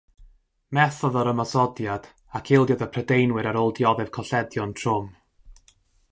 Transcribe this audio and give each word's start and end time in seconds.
Methodd 0.77 1.17
yr 1.23 1.27
ymosodiad 1.31 2.07
ac 2.39 2.49
ildiodd 2.57 2.81
y 2.85 2.87
Prydeinwyr 2.95 3.49
ar 3.51 3.59
ôl 3.65 3.69
dioddef 3.81 4.09
colledion 4.17 4.73
trwm. 4.81 5.13